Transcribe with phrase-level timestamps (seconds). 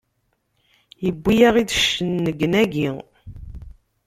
[1.03, 2.89] Yewwi-yaɣ-iid cennegnagi!